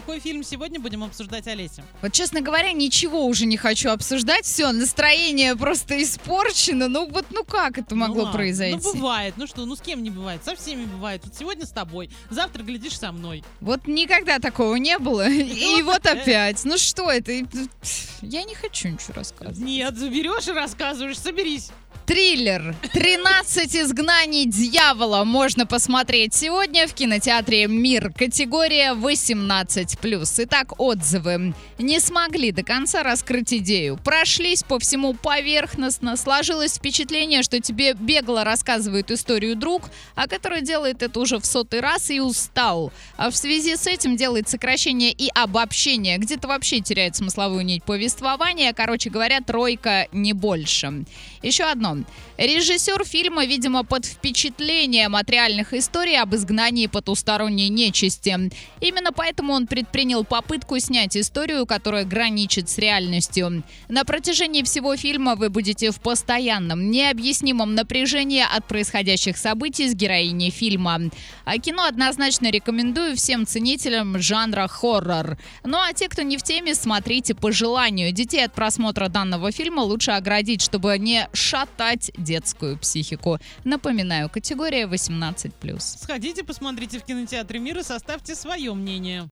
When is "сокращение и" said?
44.48-45.28